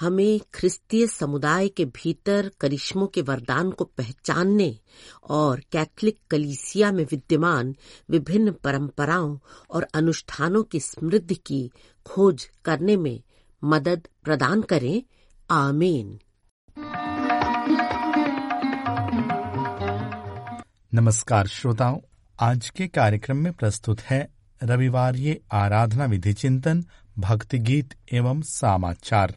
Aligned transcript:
हमें 0.00 0.40
ख्रिस्तीय 0.54 1.06
समुदाय 1.06 1.68
के 1.68 1.84
भीतर 1.84 2.50
करिश्मों 2.60 3.06
के 3.06 3.22
वरदान 3.22 3.70
को 3.70 3.84
पहचानने 3.84 4.78
और 5.28 5.60
कैथलिक 5.72 6.18
कलीसिया 6.30 6.92
में 6.92 7.04
विद्यमान 7.04 7.76
विभिन्न 8.10 8.52
परंपराओं 8.52 9.38
और 9.70 9.86
अनुष्ठानों 9.94 10.62
की 10.62 10.80
समृद्धि 10.80 11.34
की 11.34 11.70
खोज 12.06 12.50
करने 12.64 12.96
में 12.96 13.22
मदद 13.64 14.08
प्रदान 14.24 14.62
करें। 14.62 15.02
आमीन। 15.50 16.18
नमस्कार 20.94 21.46
श्रोताओं, 21.46 21.98
आज 22.40 22.68
के 22.68 22.86
कार्यक्रम 22.86 23.36
में 23.36 23.52
प्रस्तुत 23.52 24.00
है 24.00 24.28
रविवार 24.62 25.16
ये 25.16 25.40
आराधना 25.52 26.04
विधि 26.04 26.32
चिंतन, 26.32 26.84
भक्ति 27.18 27.58
गीत 27.58 27.94
एवं 28.12 28.42
समाचार। 28.42 29.36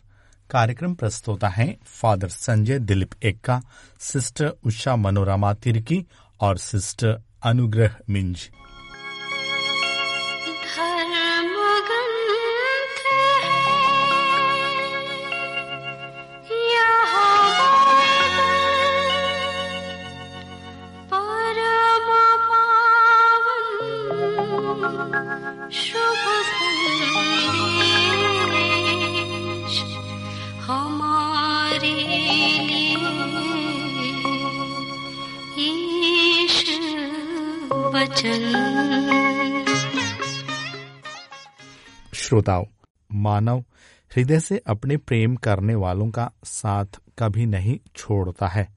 कार्यक्रम 0.49 0.93
प्रस्तुता 0.95 1.47
है 1.47 1.77
फादर 1.85 2.27
संजय 2.27 2.79
दिलीप 2.79 3.11
एक्का, 3.23 3.61
सिस्टर 3.99 4.53
उषा 4.63 4.95
मनोरमा 4.95 5.53
तिर्की 5.53 6.05
और 6.41 6.57
सिस्टर 6.57 7.21
अनुग्रह 7.43 7.95
मिंज। 8.09 8.49
शुभ 25.73 26.06
श्रोताओं, 42.13 42.65
मानव 43.13 43.63
हृदय 44.11 44.39
से 44.39 44.61
अपने 44.67 44.97
प्रेम 44.97 45.35
करने 45.35 45.75
वालों 45.75 46.09
का 46.11 46.31
साथ 46.43 46.85
कभी 47.19 47.45
नहीं 47.45 47.77
छोड़ता 47.95 48.47
है। 48.47 48.67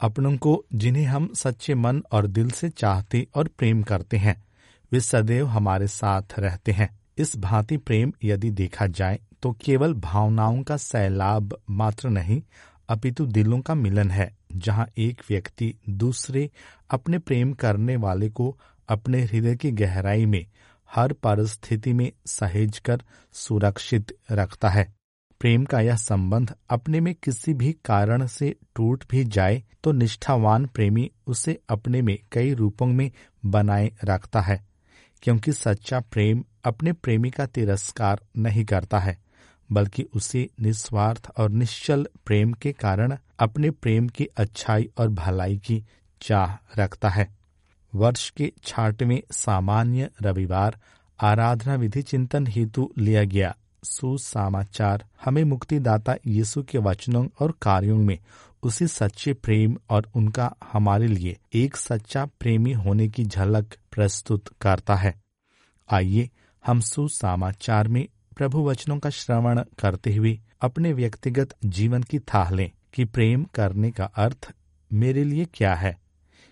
अपनों 0.00 0.36
को 0.36 0.64
जिन्हें 0.74 1.04
हम 1.04 1.28
सच्चे 1.34 1.74
मन 1.74 2.02
और 2.12 2.26
दिल 2.26 2.50
से 2.50 2.68
चाहते 2.68 3.26
और 3.34 3.48
प्रेम 3.48 3.82
करते 3.82 4.16
हैं, 4.16 4.44
वे 4.92 5.00
सदैव 5.00 5.46
हमारे 5.46 5.86
साथ 5.86 6.38
रहते 6.38 6.72
हैं। 6.72 7.00
इस 7.18 7.36
भांति 7.36 7.76
प्रेम 7.76 8.12
यदि 8.24 8.50
देखा 8.50 8.86
जाए 8.86 9.20
तो 9.42 9.52
केवल 9.64 9.94
भावनाओं 9.94 10.62
का 10.62 10.76
सैलाब 10.76 11.56
मात्र 11.70 12.08
नहीं, 12.08 12.42
अपितु 12.88 13.26
दिलों 13.26 13.60
का 13.60 13.74
मिलन 13.74 14.10
है, 14.10 14.36
जहाँ 14.52 14.86
एक 14.98 15.22
व्यक्ति 15.30 15.74
दूसरे 15.88 16.50
अपने 16.90 17.18
प्रेम 17.18 17.52
करने 17.52 17.96
वाले 17.96 18.28
को 18.28 18.58
अपने 18.88 19.22
हृदय 19.22 19.56
की 19.56 19.70
गहराई 19.72 20.26
में, 20.26 20.44
हर 20.90 21.12
परिस्थिति 21.12 21.92
में 21.92 22.10
सहेज 22.26 22.78
कर 22.78 23.02
सुरक्षित 23.34 24.16
रखता 24.32 24.68
है। 24.68 24.92
प्रेम 25.40 25.64
का 25.64 25.80
यह 25.80 25.96
संबंध 25.96 26.54
अपने 26.70 27.00
में 27.00 27.14
किसी 27.14 27.54
भी 27.54 27.72
कारण 27.84 28.26
से 28.26 28.54
टूट 28.76 29.04
भी 29.10 29.24
जाए 29.26 29.62
तो 29.84 29.92
निष्ठावान 29.92 30.66
प्रेमी 30.66 31.10
उसे 31.26 31.58
अपने 31.68 32.02
में 32.02 32.16
कई 32.32 32.52
रूपों 32.54 32.86
में 32.86 33.10
बनाए 33.46 33.90
रखता 34.04 34.40
है, 34.40 34.60
क्योंकि 35.22 35.52
सच्चा 35.52 36.00
प्रेम 36.02 36.44
अपने 36.64 36.92
प्रेमी 36.92 37.30
का 37.30 37.46
तिरस्कार 37.46 38.20
नहीं 38.36 38.64
करता 38.64 38.98
है, 38.98 39.18
बल्कि 39.70 40.02
उसे 40.14 40.48
निस्वार्थ 40.60 41.28
और 41.38 41.50
निश्चल 41.50 42.06
प्रेम 42.26 42.52
के 42.52 42.72
कारण 42.72 43.16
अपने 43.38 43.70
प्रेम 43.72 44.08
की 44.08 44.24
अच्छाई 44.36 44.88
और 44.98 45.08
भलाई 45.10 45.58
की 45.58 45.82
चाह 46.20 46.56
रखता 46.78 47.08
है। 47.08 47.28
वर्ष 47.94 48.30
के 48.30 48.52
छाटवें 48.64 49.22
सामान्य 49.30 50.10
रविवार 50.22 50.78
आराधना 51.20 51.74
विधि 51.74 52.02
चिंतन 52.02 52.46
हेतु 52.46 52.92
लिया 52.98 53.24
गया। 53.24 53.56
सुसमाचार। 53.84 55.06
हमें 55.24 55.44
मुक्तिदाता 55.44 56.14
यीशु 56.26 56.62
के 56.62 56.78
वचनों 56.78 57.28
और 57.40 57.58
कार्यों 57.62 57.98
में 57.98 58.18
उसी 58.62 58.86
सच्चे 58.86 59.32
प्रेम 59.32 59.76
और 59.90 60.10
उनका 60.14 60.56
हमारे 60.72 61.06
लिए 61.06 61.36
एक 61.54 61.76
सच्चा 61.76 62.26
प्रेमी 62.26 62.72
होने 62.72 63.08
की 63.08 63.24
झलक 63.24 63.74
प्रस्तुत 63.90 64.44
करता 64.60 64.94
है। 64.94 65.22
आइए 65.90 66.30
हम 66.66 66.80
सुसमाचार 66.80 67.88
में 67.88 68.08
प्रभु 68.36 68.62
वचनों 68.62 68.98
का 68.98 69.10
श्रवण 69.10 69.62
करते 69.78 70.14
हुए 70.14 70.40
अपने 70.60 70.92
व्यक्तिगत 70.92 71.56
जीवन 71.64 72.02
की 72.02 72.18
थाह 72.18 72.50
लें 72.50 72.70
कि 72.94 73.04
प्रेम 73.04 73.44
करने 73.44 73.90
का 73.90 74.04
अर्थ 74.04 74.52
मेरे 74.92 75.24
लिए 75.24 75.44
क्या 75.54 75.74
है? 75.74 75.98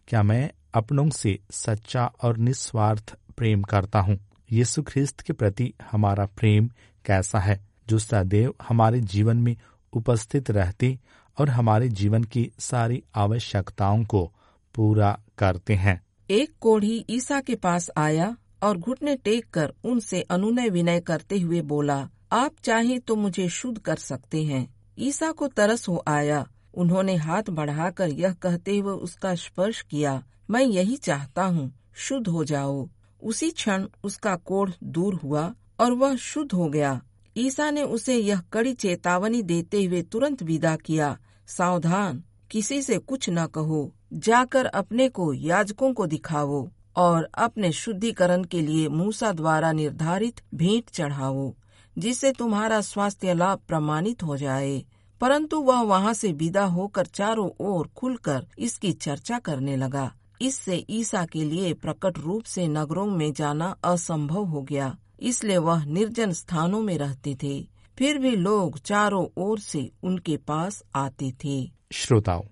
क्या 0.08 0.22
मैं 0.22 0.50
अपनों 0.74 1.08
से 1.10 1.38
सच्चा 1.50 2.04
और 2.22 2.36
निस्वार्थ 2.36 3.14
प्रेम 3.36 3.62
करता 3.62 4.00
हूँ। 4.00 4.18
यीशु 4.52 4.82
ख्रिस्त 4.82 5.20
के 5.20 5.32
प्रति 5.32 5.72
हमारा 5.90 6.26
प्रेम 6.26 6.68
कैसा 7.04 7.38
है, 7.38 7.60
जो 7.88 7.98
सदैव 7.98 8.54
हमारे 8.62 9.00
जीवन 9.00 9.36
में 9.36 9.56
उपस्थित 9.92 10.50
रहते 10.50 10.98
और 11.38 11.48
हमारे 11.48 11.88
जीवन 11.88 12.24
की 12.24 12.50
सारी 12.58 13.02
आवश्यकताओं 13.14 14.04
को 14.04 14.32
पूरा 14.74 15.18
करते 15.38 15.74
हैं। 15.74 16.00
एक 16.30 16.52
कोढ़ी 16.60 17.04
ईसा 17.10 17.40
के 17.40 17.54
पास 17.54 17.90
आया 17.96 18.36
और 18.62 18.78
घुटने 18.78 19.16
टेक 19.16 19.50
कर 19.50 19.72
उनसे 19.84 20.22
अनुनय 20.22 20.68
विनय 20.68 21.00
करते 21.00 21.38
हुए 21.38 21.60
बोला, 21.62 22.08
आप 22.32 22.54
चाहे 22.64 22.98
तो 22.98 23.16
मुझे 23.16 23.48
शुद्ध 23.48 23.78
कर 23.78 23.96
सकते 23.96 24.42
हैं। 24.44 24.66
ईसा 24.98 25.30
को 25.32 25.46
तरस 25.46 25.88
हो 25.88 26.02
आया 26.08 26.46
उन्होंने 26.80 27.14
हाथ 27.16 27.50
बढ़ाकर 27.50 28.08
यह 28.08 28.32
कहते 28.32 28.76
हुए 28.78 28.92
उसका 28.92 29.34
स्पर्श 29.34 29.80
किया, 29.82 30.22
मैं 30.50 30.62
यही 30.62 30.96
चाहता 30.96 31.44
हूँ, 31.44 31.72
शुद्ध 31.94 32.26
हो 32.28 32.44
जाओ। 32.44 32.88
उसी 33.22 33.50
क्षण 33.50 33.86
उसका 34.04 34.34
कोढ़ 34.36 34.70
दूर 34.84 35.14
हुआ 35.14 35.52
और 35.80 35.92
वह 35.92 36.16
शुद्ध 36.16 36.52
हो 36.52 36.68
गया। 36.68 37.00
ईसा 37.36 37.70
ने 37.70 37.82
उसे 37.82 38.16
यह 38.16 38.40
कड़ी 38.52 38.72
चेतावनी 38.74 39.42
देते 39.42 39.84
हुए 39.84 40.02
तुरंत 40.02 40.42
विदा 40.42 40.76
किया, 40.76 41.16
सावधान, 41.48 42.22
किसी 42.50 42.82
से 42.82 42.98
कुछ 42.98 43.28
न 43.30 43.46
कहो, 43.46 43.92
जाकर 44.12 44.66
अपने 44.66 45.08
को 45.08 45.32
याजकों 45.34 45.92
को 45.94 46.06
दिखाओ 46.06 46.68
और 46.96 47.28
अपने 47.34 47.72
शुद्धिकरण 47.72 48.44
के 48.44 48.60
लिए 48.60 48.88
मूसा 48.88 49.32
द्वारा 49.32 49.72
निर्धारित 49.72 50.40
भेंट 50.54 50.90
चढ़ाओ, 50.90 51.52
जिससे 51.98 52.32
तुम्हारा 52.32 52.80
स्वास्थ्य 52.80 53.34
लाभ 53.34 53.60
प्रमाणित 53.68 54.22
हो 54.22 54.36
जाए। 54.36 54.82
परंतु 55.20 55.60
वह 55.60 55.80
वहाँ 55.82 56.12
से 56.14 56.32
विदा 56.32 56.64
होकर 56.66 57.06
चारों 57.06 57.48
ओर 57.60 57.88
खुलकर 57.96 58.46
इसकी 58.58 58.92
चर्चा 58.92 59.38
करने 59.38 59.76
लगा। 59.76 60.10
इससे 60.42 60.84
ईसा 60.90 61.24
के 61.26 61.44
लिए 61.44 61.72
प्रकट 61.74 62.18
रूप 62.18 62.44
से 62.44 62.66
नगरों 62.68 63.06
में 63.06 63.32
जाना 63.32 63.74
असंभव 63.84 64.44
हो 64.44 64.62
गया, 64.62 64.96
इसलिए 65.20 65.56
वह 65.58 65.84
निर्जन 65.84 66.32
स्थानों 66.32 66.80
में 66.82 66.96
रहते 66.98 67.36
थे। 67.42 67.60
फिर 67.98 68.18
भी 68.18 68.30
लोग 68.30 68.78
चारों 68.78 69.26
ओर 69.36 69.58
से 69.58 69.90
उनके 70.02 70.36
पास 70.36 70.82
आते 70.94 71.32
थे। 71.44 71.70
श्रोताओं, 71.92 72.42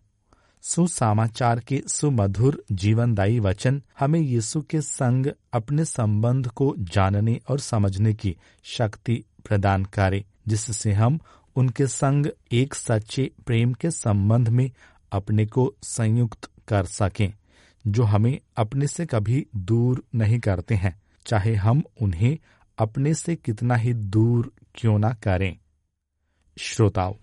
सुसमाचार 0.65 1.61
के 1.61 1.83
सुमधुर 1.89 2.63
जीवनदायी 2.73 3.39
वचन 3.41 3.83
हमें 3.99 4.21
यीशु 4.21 4.61
के 4.61 4.81
संग 4.81 5.27
अपने 5.53 5.85
संबंध 5.85 6.49
को 6.49 6.75
जानने 6.79 7.41
और 7.51 7.61
समझने 7.61 8.15
की 8.15 8.37
शक्ति 8.67 9.23
प्रदान 9.45 9.85
करे, 9.85 10.25
जिससे 10.49 10.93
हम 10.93 11.19
उनके 11.59 11.87
संग 11.87 12.27
एक 12.53 12.75
सच्चे 12.75 13.31
प्रेम 13.47 13.73
के 13.73 13.91
संबंध 13.91 14.49
में 14.49 14.71
अपने 15.13 15.47
को 15.47 15.75
संयुक्त 15.83 16.51
कर 16.69 16.85
सकें, 16.85 17.33
जो 17.87 18.03
हमें 18.03 18.41
अपने 18.57 18.87
से 18.87 19.07
कभी 19.07 19.47
दूर 19.57 20.05
नहीं 20.15 20.41
करते 20.41 20.75
हैं। 20.75 21.03
चाहे 21.27 21.55
हम 21.55 21.83
उन्हें 22.03 22.39
अपने 22.79 23.15
से 23.15 23.37
कितना 23.37 23.75
ही 23.75 23.95
दूर 23.95 24.53
क्यों 24.75 24.99
ना 24.99 25.11
करें। 25.13 25.57
श्रोताओं, 26.59 27.15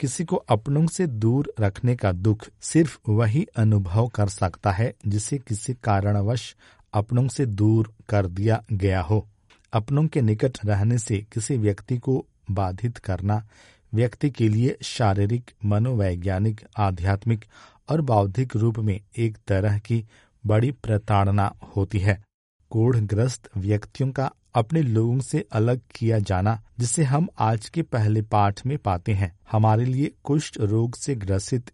किसी 0.00 0.24
को 0.24 0.36
अपनों 0.36 0.86
से 0.86 1.06
दूर 1.06 1.52
रखने 1.60 1.96
का 1.96 2.12
दुख 2.12 2.48
सिर्फ़ 2.60 2.98
वही 3.08 3.46
अनुभव 3.56 4.08
कर 4.08 4.28
सकता 4.28 4.70
है 4.70 4.94
जिसे 5.06 5.38
किसी 5.38 5.74
कारणवश 5.74 6.56
अपनों 6.92 7.28
से 7.28 7.46
दूर 7.46 7.94
कर 8.08 8.26
दिया 8.26 8.64
गया 8.72 9.00
हो। 9.00 9.28
अपनों 9.72 10.06
के 10.06 10.20
निकट 10.20 10.58
रहने 10.64 10.98
से 10.98 11.26
किसी 11.32 11.56
व्यक्ति 11.56 11.98
को 11.98 12.26
बाधित 12.50 12.98
करना 12.98 13.46
व्यक्ति 13.94 14.30
के 14.30 14.48
लिए 14.48 14.76
शारीरिक, 14.82 15.50
मनोवैज्ञानिक, 15.64 16.60
आध्यात्मिक 16.76 17.44
और 17.88 18.00
बौद्धिक 18.00 18.56
रूप 18.56 18.78
में 18.78 19.00
एक 19.16 19.38
तरह 19.48 19.78
की 19.78 20.06
बड़ी 20.46 20.70
प्रताड़ना 20.70 21.56
होती 21.76 21.98
है। 21.98 22.24
कोढ़ग्रस्त 22.70 23.48
व्यक्तियों 23.56 24.10
का 24.10 24.32
अपने 24.54 24.82
लोगों 24.82 25.20
से 25.20 25.46
अलग 25.52 25.80
किया 25.94 26.18
जाना, 26.18 26.62
जिसे 26.78 27.04
हम 27.04 27.28
आज 27.38 27.68
के 27.68 27.82
पहले 27.82 28.22
पाठ 28.22 28.66
में 28.66 28.78
पाते 28.78 29.12
हैं, 29.12 29.38
हमारे 29.52 29.84
लिए 29.84 30.12
कुष्ठ 30.24 30.58
रोग 30.58 30.94
से 30.94 31.14
ग्रसित 31.14 31.70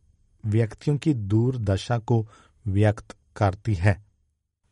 व्यक्तियों 0.47 0.97
की 0.97 1.15
दुर्दशा 1.15 1.99
को 1.99 2.29
व्यक्त 2.67 3.17
करती 3.37 3.75
है। 3.75 4.05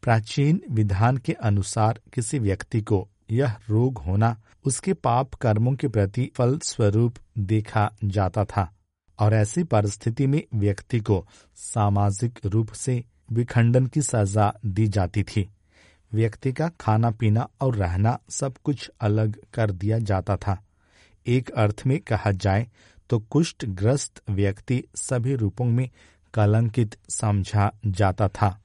प्राचीन 0.02 0.62
विधान 0.70 1.16
के 1.16 1.32
अनुसार 1.32 2.00
किसी 2.12 2.38
व्यक्ति 2.38 2.80
को 2.80 3.08
यह 3.30 3.56
रोग 3.70 3.98
होना 3.98 4.36
उसके 4.64 4.92
पाप 4.94 5.34
कर्मों 5.34 5.74
के 5.74 5.88
प्रति 5.88 6.30
फल 6.34 6.58
स्वरूप 6.58 7.14
देखा 7.38 7.90
जाता 8.04 8.44
था 8.44 8.70
और 9.18 9.34
ऐसी 9.34 9.64
परिस्थिति 9.64 10.26
में 10.26 10.42
व्यक्ति 10.54 11.00
को 11.00 11.26
सामाजिक 11.56 12.38
रूप 12.44 12.72
से 12.72 13.04
विखंडन 13.32 13.86
की 13.86 14.02
सजा 14.02 14.52
दी 14.66 14.86
जाती 14.88 15.22
थी। 15.22 15.48
व्यक्ति 16.12 16.52
का 16.52 16.68
खाना 16.80 17.10
पीना 17.10 17.48
और 17.60 17.76
रहना 17.76 18.18
सब 18.30 18.54
कुछ 18.64 18.90
अलग 19.00 19.36
कर 19.54 19.70
दिया 19.70 19.98
जाता 19.98 20.36
था। 20.36 20.62
एक 21.26 21.50
अर्थ 21.50 21.82
में 21.86 21.98
कहा 22.00 22.30
जाए 22.30 22.66
तो 23.10 23.18
कुष्ठ 23.20 23.64
ग्रस्त 23.64 24.22
व्यक्ति 24.30 24.82
सभी 24.96 25.34
रूपों 25.34 25.64
में 25.64 25.88
कलंकित 26.34 26.96
समझा 27.08 27.70
जाता 27.86 28.28
था। 28.28 28.58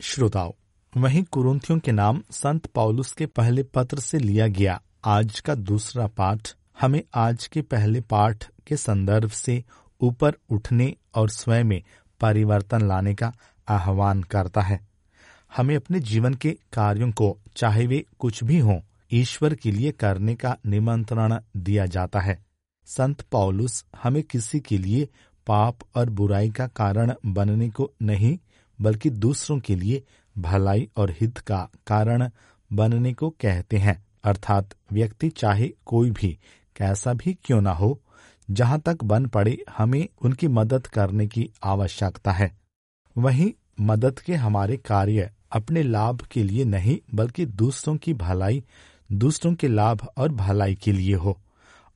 श्रोताओ 0.00 0.54
वहीं 0.98 1.24
कुरुंथियों 1.24 1.78
के 1.78 1.92
नाम 1.92 2.22
संत 2.30 2.66
पौलुस 2.66 3.12
के 3.12 3.26
पहले 3.26 3.62
पत्र 3.62 3.98
से 3.98 4.18
लिया 4.18 4.46
गया। 4.46 4.82
आज 5.04 5.40
का 5.40 5.54
दूसरा 5.54 6.06
पाठ, 6.06 6.48
हमें 6.80 7.02
आज 7.14 7.46
के 7.46 7.62
पहले 7.62 8.00
पाठ 8.00 8.44
के 8.66 8.76
संदर्भ 8.76 9.30
से 9.30 9.64
ऊपर 10.00 10.34
उठने 10.50 10.96
और 11.14 11.30
स्वयं 11.30 11.64
में 11.64 11.82
परिवर्तन 12.20 12.88
लाने 12.88 13.14
का 13.14 13.32
आह्वान 13.68 14.22
करता 14.22 14.60
है। 14.60 14.80
हमें 15.56 15.76
अपने 15.76 16.00
जीवन 16.00 16.34
के 16.34 16.50
कार्यों 16.50 17.10
को, 17.12 17.38
चाहे 17.56 17.86
वे 17.86 18.04
कुछ 18.18 18.44
भी 18.44 18.58
हों, 18.58 18.80
ईश्वर 19.12 19.54
के 19.54 19.72
लिए 19.72 19.92
करने 19.92 20.34
का 20.34 20.56
निमंत्रण 20.66 21.38
दिया 21.56 21.86
जाता 21.86 22.20
है। 22.20 22.46
संत 22.86 23.20
पौलुस 23.20 23.84
हमें 24.02 24.22
किसी 24.22 24.60
के 24.60 24.78
लिए 24.78 25.08
पाप 25.46 25.78
और 25.94 26.10
बुराई 26.10 26.50
का 26.50 26.66
कारण 26.66 27.12
बनने 27.26 27.70
को 27.70 27.92
नहीं, 28.02 28.38
बल्कि 28.80 29.10
दूसरों 29.10 29.58
के 29.58 29.74
लिए 29.76 30.04
भलाई 30.38 30.88
और 30.96 31.10
हित 31.20 31.38
का 31.38 31.68
कारण 31.86 32.30
बनने 32.72 33.12
को 33.14 33.30
कहते 33.30 33.76
हैं। 33.76 34.06
अर्थात 34.24 34.74
व्यक्ति 34.92 35.28
चाहे 35.28 35.68
कोई 35.86 36.10
भी, 36.10 36.38
कैसा 36.76 37.12
भी 37.12 37.38
क्यों 37.44 37.60
ना 37.60 37.72
हो, 37.72 38.00
जहाँ 38.50 38.80
तक 38.80 39.04
बन 39.04 39.26
पड़े 39.26 39.58
हमें 39.78 40.08
उनकी 40.22 40.48
मदद 40.48 40.86
करने 40.86 41.26
की 41.26 41.50
आवश्यकता 41.64 42.32
है। 42.32 42.52
वहीं 43.18 43.52
मदद 43.80 44.18
के 44.18 44.34
हमारे 44.34 44.76
कार्य 44.76 45.30
अपने 45.52 45.82
लाभ 45.82 46.20
के 46.20 46.42
लिए 46.42 46.64
नहीं, 46.64 46.98
बल्कि 47.14 47.46
दूसरों 47.46 47.96
की 47.96 48.14
भलाई, 48.14 48.64
दूसरों 49.12 49.54
के 49.54 49.68
लाभ 49.68 50.06
और 50.16 50.28
भलाई 50.28 50.74
के 50.74 50.92
लिए 50.92 51.14
हो। 51.14 51.38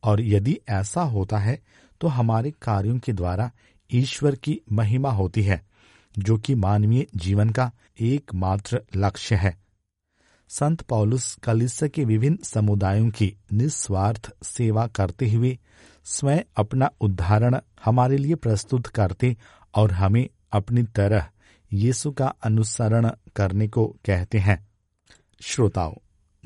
और 0.02 0.20
यदि 0.20 0.58
ऐसा 0.68 1.02
होता 1.02 1.38
है 1.38 1.60
तो 2.00 2.08
हमारे 2.08 2.50
कार्यों 2.62 2.98
के 2.98 3.12
द्वारा 3.12 3.50
ईश्वर 3.90 4.34
की 4.34 4.60
महिमा 4.72 5.10
होती 5.10 5.42
है। 5.42 5.62
जो 6.18 6.38
कि 6.38 6.54
मानवीय 6.54 7.06
जीवन 7.16 7.50
का 7.50 7.72
एकमात्र 8.00 8.82
लक्ष्य 8.96 9.34
है। 9.34 9.62
संत 10.48 10.82
पौलुस 10.82 11.34
कलिस्सा 11.42 11.86
के 11.86 12.04
विभिन्न 12.04 12.36
समुदायों 12.36 13.10
की 13.10 13.36
निस्वार्थ 13.52 14.30
सेवा 14.44 14.86
करते 14.86 15.30
हुए 15.30 15.58
स्वयं 16.04 16.40
अपना 16.56 16.90
उदाहरण 17.00 17.58
हमारे 17.84 18.16
लिए 18.16 18.34
प्रस्तुत 18.34 18.86
करते 18.86 19.36
और 19.74 19.92
हमें 19.92 20.28
अपनी 20.52 20.82
तरह 20.82 21.28
यीशु 21.72 22.12
का 22.12 22.26
अनुसरण 22.26 23.10
करने 23.36 23.68
को 23.68 23.96
कहते 24.06 24.38
हैं। 24.38 24.68
श्रोताओं, 25.40 25.94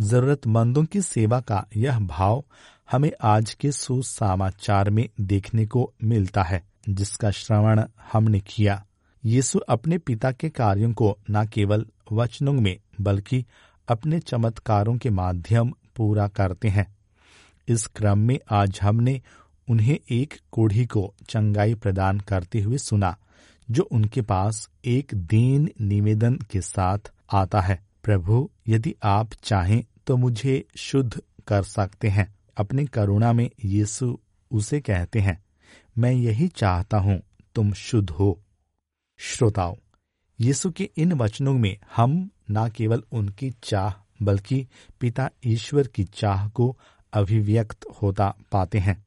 जरूरतमंदों 0.00 0.84
की 0.84 1.02
सेवा 1.02 1.40
का 1.40 1.66
यह 1.76 1.98
भाव 1.98 2.44
हमें 2.90 3.12
आज 3.22 3.54
के 3.54 3.72
सुसमाचार 3.72 4.90
में 4.90 5.08
देखने 5.20 5.66
को 5.66 5.94
मिलता 6.04 6.42
है, 6.42 6.64
जिसका 6.88 7.30
श्रवण 7.30 7.84
हमने 8.12 8.40
किया। 8.40 8.86
यीशु 9.26 9.58
अपने 9.58 9.98
पिता 9.98 10.32
के 10.32 10.48
कार्यों 10.48 10.92
को 10.92 11.18
न 11.30 11.46
केवल 11.46 11.86
वचनों 12.12 12.52
में, 12.52 12.78
बल्कि 13.00 13.44
अपने 13.88 14.20
चमत्कारों 14.20 14.96
के 14.96 15.10
माध्यम 15.10 15.72
पूरा 15.96 16.28
करते 16.28 16.68
हैं। 16.68 16.96
इस 17.68 17.86
क्रम 17.86 18.18
में 18.18 18.38
आज 18.50 18.78
हमने 18.82 19.20
उन्हें 19.68 19.98
एक 20.10 20.34
कोढ़ी 20.52 20.86
को 20.86 21.14
चंगाई 21.28 21.74
प्रदान 21.74 22.20
करते 22.20 22.60
हुए 22.60 22.78
सुना, 22.78 23.16
जो 23.70 23.82
उनके 23.82 24.22
पास 24.22 24.68
एक 24.84 25.14
दीन 25.14 25.70
निवेदन 25.80 26.36
के 26.50 26.60
साथ 26.60 27.12
आता 27.32 27.60
है। 27.60 27.82
प्रभु, 28.02 28.50
यदि 28.68 28.94
आप 29.02 29.30
चाहें 29.42 29.84
तो 30.06 30.16
मुझे 30.16 30.64
शुद्ध 30.76 31.20
कर 31.46 31.62
सकते 31.62 32.08
हैं। 32.08 32.34
अपनी 32.56 32.86
करुणा 32.86 33.32
में 33.32 33.50
यीशु 33.64 34.18
उसे 34.50 34.80
कहते 34.80 35.20
हैं, 35.20 35.44
मैं 35.98 36.12
यही 36.12 36.48
चाहता 36.48 36.98
हूँ, 36.98 37.20
तुम 37.54 37.72
शुद्ध 37.72 38.10
हो। 38.10 38.40
श्रोताओं, 39.18 39.74
यीशु 40.40 40.70
के 40.70 40.90
इन 40.96 41.12
वचनों 41.12 41.54
में 41.54 41.76
हम 41.96 42.30
न 42.50 42.68
केवल 42.68 43.02
उनकी 43.12 43.54
चाह, 43.62 43.92
बल्कि 44.22 44.66
पिता 45.00 45.30
ईश्वर 45.46 45.86
की 45.86 46.04
चाह 46.04 46.48
को 46.48 46.78
अभिव्यक्त 47.12 47.86
होता 48.02 48.34
पाते 48.52 48.78
हैं। 48.78 49.06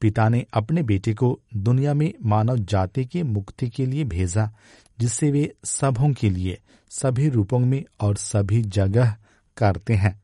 पिता 0.00 0.28
ने 0.28 0.46
अपने 0.54 0.82
बेटे 0.82 1.14
को 1.14 1.40
दुनिया 1.56 1.94
में 1.94 2.14
मानव 2.22 2.56
जाति 2.56 3.04
की 3.04 3.22
मुक्ति 3.22 3.68
के 3.68 3.86
लिए 3.86 4.04
भेजा, 4.04 4.52
जिससे 5.00 5.30
वे 5.30 5.54
सबों 5.64 6.12
के 6.12 6.30
लिए, 6.30 6.60
सभी 6.90 7.28
रूपों 7.28 7.58
में 7.58 7.84
और 8.00 8.16
सभी 8.16 8.62
जगह 8.62 9.16
करते 9.56 9.94
हैं। 9.94 10.22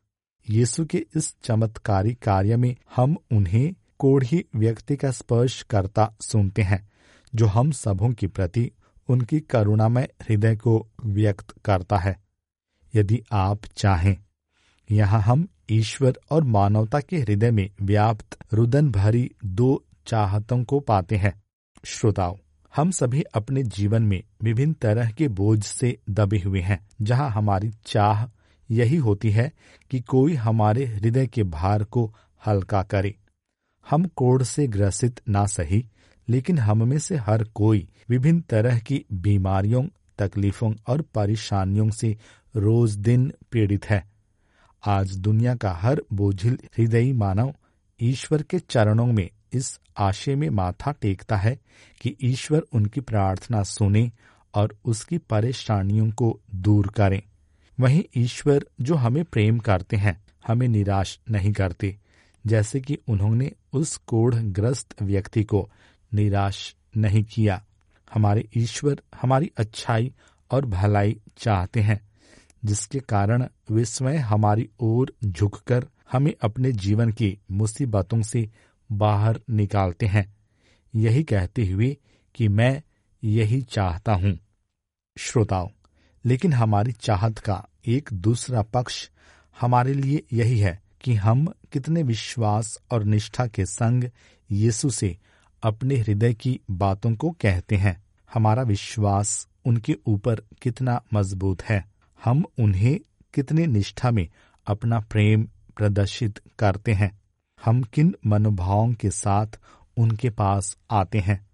यीशु 0.50 0.86
के 0.86 1.06
इस 1.16 1.34
चमत्कारी 1.42 2.14
कार्य 2.14 2.56
में 2.56 2.76
हम 2.96 3.16
उन्हें 3.32 3.74
कोढ़ी 3.98 4.44
व्यक्ति 4.56 4.96
का 4.96 5.10
स्पर्श 5.10 5.62
करता 5.62 6.16
सुनते 6.20 6.62
हैं, 6.62 6.90
जो 7.34 7.46
हम 7.46 7.70
सबों 7.70 8.12
के 8.12 8.26
प्रति 8.26 8.70
उनकी 9.08 9.40
करुणामय 9.40 10.08
हृदय 10.22 10.56
को 10.56 10.88
व्यक्त 11.04 11.54
करता 11.64 11.96
है। 11.96 12.20
यदि 12.94 13.22
आप 13.32 13.60
चाहें, 13.76 14.16
यहाँ 14.90 15.20
हम 15.20 15.48
ईश्वर 15.70 16.18
और 16.30 16.44
मानवता 16.44 17.00
के 17.00 17.18
हृदय 17.18 17.50
में 17.50 17.70
व्याप्त 17.82 18.38
रुदन 18.52 18.90
भरी 18.90 19.30
दो 19.44 19.84
चाहतों 20.06 20.64
को 20.64 20.80
पाते 20.80 21.16
हैं। 21.16 21.42
श्रोताओं, 21.84 22.36
हम 22.76 22.90
सभी 22.90 23.22
अपने 23.22 23.62
जीवन 23.62 24.02
में 24.02 24.22
विभिन्न 24.42 24.72
तरह 24.72 25.10
के 25.10 25.28
बोझ 25.28 25.64
से 25.64 25.98
दबे 26.10 26.38
हुए 26.38 26.60
हैं, 26.60 26.88
जहाँ 27.02 27.30
हमारी 27.30 27.70
चाह 27.86 28.26
यही 28.70 28.96
होती 28.96 29.30
है 29.30 29.52
कि 29.90 30.00
कोई 30.00 30.34
हमारे 30.34 30.86
हृदय 30.86 31.26
के 31.26 31.42
भार 31.42 31.84
को 31.84 32.14
हल्का 32.46 32.82
करे। 32.82 33.14
हम 33.90 34.04
कोड़ 34.04 34.42
से 34.42 34.66
ग्रसित 34.66 35.20
ना 35.28 35.46
सही 35.46 35.86
लेकिन 36.28 36.58
हम 36.58 36.88
में 36.88 36.98
से 36.98 37.16
हर 37.16 37.44
कोई 37.44 37.88
विभिन्न 38.08 38.40
तरह 38.40 38.78
की 38.78 39.04
बीमारियों, 39.12 39.86
तकलीफों 40.18 40.74
और 40.86 41.02
परेशानियों 41.02 41.90
से 41.90 42.16
रोज 42.56 42.96
दिन 42.96 43.32
पीड़ित 43.50 43.84
है। 43.84 44.06
आज 44.84 45.16
दुनिया 45.16 45.54
का 45.54 45.72
हर 45.72 46.02
बोझिल 46.12 46.58
हृदयी 46.78 47.12
मानव 47.12 47.54
ईश्वर 48.02 48.42
के 48.42 48.58
चरणों 48.58 49.06
में 49.06 49.30
इस 49.52 49.80
आशय 49.98 50.34
में 50.34 50.50
माथा 50.50 50.92
टेकता 50.92 51.36
है 51.36 51.58
कि 52.00 52.16
ईश्वर 52.22 52.62
उनकी 52.72 53.00
प्रार्थना 53.00 53.62
सुने 53.62 54.12
और 54.54 54.76
उसकी 54.84 55.18
परेशानियों 55.18 56.10
को 56.10 56.40
दूर 56.54 56.86
करें। 56.86 57.22
वहीं 57.80 58.04
ईश्वर 58.16 58.66
जो 58.80 58.94
हमें 58.94 59.24
प्रेम 59.24 59.58
करते 59.58 59.96
हैं, 59.96 60.24
हमें 60.46 60.68
निराश 60.68 61.20
नहीं 61.30 61.52
करते, 61.52 61.96
जैसे 62.46 62.80
कि 62.80 62.98
उन्होंने 63.08 63.52
उस 63.72 63.96
कोढ़ 63.96 64.34
ग्रस्त 64.34 65.02
व्यक्ति 65.02 65.44
को 65.44 65.70
निराश 66.14 66.76
नहीं 66.96 67.24
किया। 67.24 67.64
हमारे 68.14 68.48
ईश्वर 68.56 69.02
हमारी 69.22 69.52
अच्छाई 69.56 70.12
और 70.50 70.66
भलाई 70.66 71.20
चाहते 71.38 71.80
हैं, 71.80 72.00
जिसके 72.64 73.00
कारण 73.00 73.48
वे 73.70 73.84
स्वयं 73.84 74.18
हमारी 74.18 74.68
ओर 74.80 75.14
झुककर 75.24 75.86
हमें 76.12 76.34
अपने 76.42 76.72
जीवन 76.72 77.12
की 77.12 77.38
मुसीबतों 77.50 78.22
से 78.22 78.50
बाहर 78.92 79.40
निकालते 79.50 80.06
हैं। 80.06 80.36
यही 80.94 81.24
कहते 81.24 81.66
हुए 81.66 81.96
कि 82.34 82.48
मैं 82.48 82.82
यही 83.24 83.62
चाहता 83.62 84.14
हूँ। 84.14 84.38
श्रोताओं, 85.18 85.68
लेकिन 86.24 86.52
हमारी 86.52 86.92
चाहत 86.92 87.38
का 87.38 87.68
एक 87.86 88.08
दूसरा 88.12 88.62
पक्ष 88.62 89.10
हमारे 89.60 89.94
लिए 89.94 90.22
यही 90.32 90.58
है 90.58 90.82
कि 91.00 91.14
हम 91.14 91.52
कितने 91.72 92.02
विश्वास 92.02 92.78
और 92.90 93.04
निष्ठा 93.04 93.46
के 93.46 93.66
संग 93.66 94.04
यीशु 94.50 94.90
से 94.90 95.18
अपने 95.62 95.96
हृदय 95.96 96.34
की 96.34 96.60
बातों 96.70 97.14
को 97.14 97.30
कहते 97.30 97.76
हैं। 97.76 98.04
हमारा 98.34 98.62
विश्वास 98.62 99.48
उनके 99.64 99.96
ऊपर 100.06 100.42
कितना 100.62 101.02
मज़बूत 101.14 101.62
है। 101.62 101.88
हम 102.24 102.44
उन्हें 102.58 103.00
कितने 103.34 103.66
निष्ठा 103.66 104.10
में 104.10 104.28
अपना 104.66 105.00
प्रेम 105.00 105.48
प्रदर्शित 105.76 106.40
करते 106.58 106.92
हैं। 106.92 107.20
हम 107.64 107.82
किन 107.82 108.14
मनोभावों 108.26 108.92
के 108.92 109.10
साथ 109.10 109.46
उनके 109.96 110.30
पास 110.30 110.76
आते 110.90 111.18
हैं। 111.18 111.46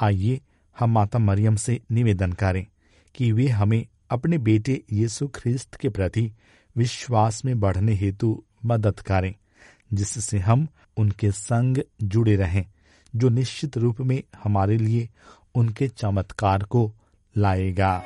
आइए 0.00 0.40
हम 0.78 0.90
माता 0.90 1.18
मरियम 1.18 1.56
से 1.56 1.80
निवेदन 1.90 2.32
करें 2.32 2.66
कि 3.14 3.32
वे 3.32 3.48
हमें 3.48 3.86
अपने 4.10 4.38
बेटे 4.38 4.82
यीशु 4.92 5.28
ख्रिस्त 5.28 5.74
के 5.74 5.88
प्रति 5.88 6.32
विश्वास 6.76 7.44
में 7.44 7.60
बढ़ने 7.60 7.94
हेतु 7.94 8.44
मदद 8.64 9.00
करें, 9.00 9.34
जिससे 9.92 10.38
हम 10.38 10.68
उनके 10.96 11.30
संग 11.32 11.78
जुड़े 12.02 12.36
रहें। 12.36 12.64
जो 13.16 13.28
निश्चित 13.28 13.76
रूप 13.76 14.00
में 14.00 14.22
हमारे 14.44 14.78
लिए 14.78 15.08
उनके 15.54 15.88
चमत्कार 15.88 16.62
को 16.62 16.92
लाएगा। 17.36 18.02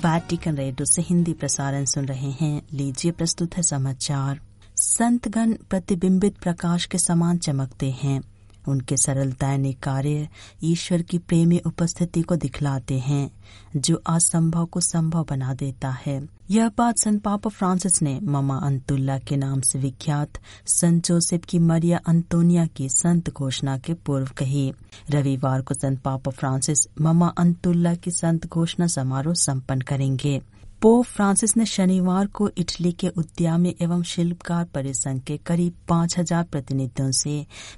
वैटिकन 0.00 0.56
रेडियो 0.56 0.84
से 0.84 1.02
हिंदी 1.02 1.32
प्रसारण 1.32 1.84
सुन 1.84 2.04
रहे 2.04 2.30
हैं। 2.30 2.62
लीजिए 2.72 3.12
प्रस्तुत 3.12 3.56
है 3.56 3.62
समाचार। 3.62 4.40
संतगण 4.76 5.52
प्रतिबिंबित 5.52 6.36
प्रकाश 6.36 6.86
के 6.86 6.98
समान 6.98 7.38
चमकते 7.38 7.90
हैं। 7.90 8.22
उनके 8.68 8.96
सरलता 8.96 9.48
दैनिक 9.48 9.80
कार्य 9.80 10.28
ईश्वर 10.64 11.02
की 11.02 11.18
प्रेमी 11.18 11.58
उपस्थिति 11.66 12.22
को 12.22 12.36
दिखलाते 12.36 12.98
हैं। 12.98 13.30
जो 13.76 14.02
असंभव 14.06 14.64
को 14.66 14.80
संभव 14.80 15.24
बना 15.24 15.54
देता 15.54 15.90
है। 16.06 16.20
यह 16.50 16.70
बात 16.78 16.98
संत 16.98 17.22
पापा 17.22 17.50
फ्रांसिस 17.50 18.02
ने 18.02 18.18
ममा 18.22 18.56
अंतुल्ला 18.56 19.18
के 19.18 19.36
नाम 19.36 19.60
से 19.60 19.78
विख्यात 19.78 20.38
संत 20.66 21.06
जोसेफ 21.06 21.44
की 21.44 21.58
मरिया 21.58 22.00
अंतोनिया 22.08 22.66
की 22.66 22.88
संत 22.88 23.30
घोषणा 23.30 23.76
के 23.78 23.94
पूर्व 24.06 24.30
कही। 24.38 24.72
रविवार 25.10 25.62
को 25.62 25.74
संत 25.74 26.00
पापा 26.00 26.30
फ्रांसिस 26.30 26.86
ममा 27.00 27.28
अंतुल्ला 27.38 27.94
की 27.94 28.10
संत 28.10 28.46
घोषणा 28.46 28.86
समारोह 28.86 29.34
संपन्न 29.34 29.80
करेंगे। 29.80 30.40
पोप 30.82 31.04
फ्रांसिस 31.04 31.56
ने 31.56 31.64
शनिवार 31.66 32.26
को 32.26 32.48
इटली 32.58 32.92
के 32.92 33.08
उद्यमी 33.08 33.74
एवं 33.80 34.02
शिल्पकार 34.02 34.64
परिसंघ 34.64 35.20
के 35.20 35.36
करीब 35.36 35.74
पाँच 35.88 36.18
हज़ार 36.18 36.44
प्रतिनिधियों 36.44 37.10
से 37.12 37.34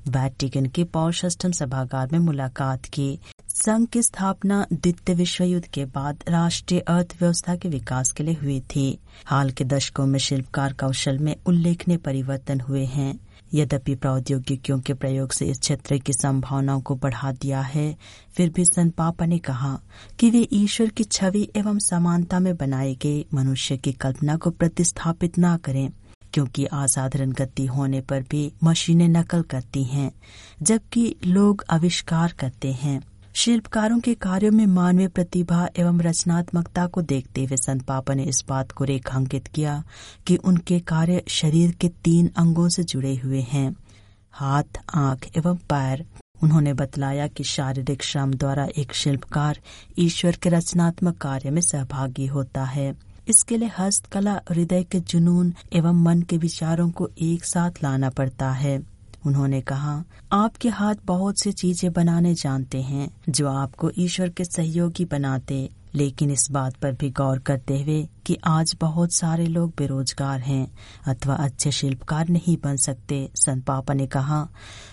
वैटिकन 0.09 0.67
के 0.67 0.85
पौषष्टम 0.85 1.53
सभागार 1.53 2.09
में 2.13 2.19
मुलाकात 2.19 2.85
की। 2.87 3.19
संघ 3.63 3.87
की 3.89 4.03
स्थापना 4.03 4.67
द्वितीय 4.73 5.15
विश्व 5.15 5.45
युद्ध 5.45 5.67
के 5.67 5.85
बाद 5.85 6.25
राष्ट्रीय 6.29 6.81
अर्थव्यवस्था 6.81 7.57
के 7.57 7.69
विकास 7.69 8.13
के 8.13 8.25
लिए 8.25 8.35
हुई 8.35 8.61
थी। 8.61 8.99
हाल 9.27 9.51
के 9.51 9.65
दशकों 9.65 10.07
में 10.07 10.19
शिल्पकार 10.19 10.73
कौशल 10.73 11.19
में 11.19 11.35
उल्लेखनीय 11.47 11.97
परिवर्तन 11.97 12.61
हुए 12.61 12.85
हैं। 12.85 13.21
यद्यपि 13.55 13.95
प्रौद्योगिकियों 13.95 14.79
के 14.81 14.95
प्रयोग 14.95 15.33
से 15.33 15.47
इस 15.47 15.61
क्षेत्र 15.61 15.99
की 15.99 16.13
संभावनाओं 16.13 16.81
को 16.81 16.95
बढ़ा 16.95 17.33
दिया 17.33 17.61
है, 17.61 17.97
फिर 18.31 18.51
भी 18.51 18.65
संत 18.65 18.95
पापा 18.95 19.27
ने 19.27 19.39
कहा 19.39 19.79
कि 20.19 20.31
वे 20.31 20.49
ईश्वर 20.53 20.89
की 20.89 21.05
छवि 21.05 21.49
एवं 21.57 21.79
समानता 21.79 22.39
में 22.39 22.57
बनाए 22.57 22.95
गए 22.95 23.25
मनुष्य 23.35 23.77
की 23.77 23.93
कल्पना 23.93 24.37
को 24.37 24.51
प्रतिस्थापित 24.51 25.39
न 25.39 25.57
करें, 25.57 25.91
क्योंकि 26.33 26.65
असाधारण 26.65 27.33
गति 27.33 27.67
होने 27.67 28.01
पर 28.01 28.25
भी 28.31 28.53
मशीनें 28.65 29.09
नकल 29.09 29.43
करती 29.43 29.85
हैं, 29.85 30.13
जबकि 30.63 31.17
लोग 31.27 31.65
आविष्कार 31.71 32.33
करते 32.39 32.73
हैं। 32.73 33.01
शिल्पकारों 33.35 34.01
के 34.01 34.15
कार्यों 34.15 34.53
में 34.53 34.67
मानवीय 34.67 35.09
प्रतिभा 35.09 35.69
एवं 35.77 36.01
रचनात्मकता 36.01 36.87
को 36.87 37.03
देखते 37.03 37.45
हुए 37.45 37.57
संत 37.57 37.83
पापा 37.83 38.15
ने 38.15 38.23
इस 38.23 38.45
बात 38.49 38.73
को 38.73 38.85
रेखांकित 38.85 39.47
किया 39.47 39.85
कि 40.27 40.37
उनके 40.37 40.81
कार्य 40.81 41.23
शरीर 41.29 41.71
के 41.71 41.89
तीन 41.89 42.31
अंगों 42.37 42.69
से 42.69 42.85
जुड़े 42.85 43.17
हुए 43.17 43.41
हैं। 43.41 43.77
हाथ, 44.33 44.63
आँख 44.95 45.37
एवं 45.37 45.57
पैर। 45.57 46.07
उन्होंने 46.43 46.75
बतलाया 46.75 47.27
कि 47.27 47.45
शारीरिक 47.45 48.03
श्रम 48.03 48.35
द्वारा 48.35 48.69
एक 48.77 48.95
शिल्पकार 48.95 49.59
ईश्वर 49.99 50.37
के 50.43 50.49
रचनात्मक 50.49 51.17
कार्य 51.17 51.51
में 51.51 51.63
सहभागी 51.63 52.27
होता 52.27 52.65
है। 52.65 52.95
इसके 53.29 53.57
लिए 53.57 53.71
हस्तकला, 53.79 54.41
हृदय 54.51 54.83
के 54.83 55.01
जुनून 55.01 55.55
एवं 55.73 56.03
मन 56.03 56.23
के 56.23 56.37
विचारों 56.37 56.91
को 56.91 57.11
एक 57.21 57.45
साथ 57.45 57.71
लाना 57.83 58.11
पड़ता 58.11 58.51
है। 58.51 58.92
उन्होंने 59.27 59.61
कहा, 59.61 60.05
आपके 60.33 60.69
हाथ 60.69 60.95
बहुत 61.05 61.39
सी 61.39 61.53
चीज़ें 61.53 61.93
बनाने 61.93 62.35
जानते 62.35 62.83
हैं, 62.83 63.11
जो 63.29 63.49
आपको 63.49 63.91
ईश्वर 63.99 64.29
के 64.29 64.45
सहयोगी 64.45 65.05
बनाते, 65.05 65.71
लेकिन 65.95 66.31
इस 66.31 66.51
बात 66.51 66.77
पर 66.77 66.93
भी 66.93 67.11
गौर 67.11 67.39
करते 67.39 67.83
हुए 67.83 68.09
कि 68.27 68.39
आज 68.45 68.77
बहुत 68.81 69.13
सारे 69.13 69.47
लोग 69.47 69.71
बेरोजगार 69.71 70.41
हैं, 70.41 70.73
अथवा 71.07 71.35
अच्छे 71.35 71.71
शिल्पकार 71.71 72.29
नहीं 72.29 72.57
बन 72.65 72.77
सकते, 72.77 73.31
संत 73.35 73.65
पापा 73.65 73.95
ने 73.95 74.07
कहा। 74.07 74.49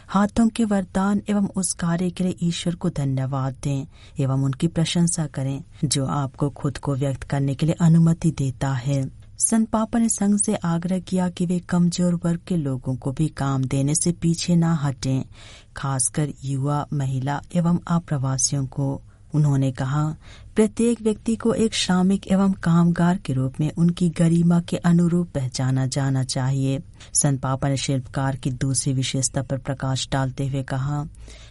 हाथों 0.08 0.48
के 0.48 0.66
वरदान 0.66 1.22
एवं 1.30 1.48
उस 1.48 1.74
कार्य 1.74 2.10
के 2.10 2.24
लिए 2.24 2.36
ईश्वर 2.44 2.76
को 2.76 2.90
धन्यवाद 2.90 3.56
दें 3.64 3.88
एवं 4.20 4.44
उनकी 4.44 4.68
प्रशंसा 4.68 5.28
करें, 5.28 5.64
जो 5.86 6.06
आपको 6.06 6.50
खुद 6.50 6.78
को 6.78 6.96
व्यक्त 6.96 7.24
करने 7.24 7.56
के 7.56 7.66
लिए 7.66 7.76
अनुमति 7.82 8.32
देता 8.32 8.74
है। 8.74 9.19
संत 9.42 9.70
पापा 9.70 10.00
ने 10.00 10.10
संघ 10.10 10.40
से 10.40 10.56
आग्रह 10.56 11.00
किया 11.00 11.30
कि 11.30 11.46
वे 11.46 11.60
कमज़ोर 11.60 12.16
वर्ग 12.16 12.40
के 12.48 12.58
लोगों 12.58 12.96
को 12.96 13.12
भी 13.12 13.28
काम 13.28 13.64
देने 13.64 13.96
से 13.96 14.12
पीछे 14.12 14.56
न 14.56 14.64
हटें, 14.64 15.24
खासकर 15.76 16.34
युवा, 16.44 16.88
महिला 16.94 17.42
एवं 17.56 17.80
अप्रवासियों 17.88 18.66
को। 18.66 19.02
उन्होंने 19.34 19.72
कहा, 19.72 20.16
प्रत्येक 20.56 21.02
व्यक्ति 21.02 21.36
को 21.36 21.54
एक 21.54 21.74
श्रमिक 21.74 22.28
एवं 22.32 22.52
कामगार 22.52 23.18
के 23.18 23.34
रूप 23.34 23.54
में 23.60 23.72
उनकी 23.78 24.10
गरिमा 24.10 24.62
के 24.62 24.78
अनुरूप 24.78 25.30
पहचाना 25.30 25.86
जाना 25.86 26.24
चाहिए। 26.24 26.82
संत 27.14 27.42
पापा 27.42 27.70
ने 27.70 27.78
शिल्पकार 27.78 28.36
की 28.36 28.52
दूसरी 28.52 28.94
विशेषता 28.94 29.42
पर 29.42 29.58
प्रकाश 29.58 30.10
डालते 30.12 30.48
हुए 30.48 30.64
कहा, 30.64 31.06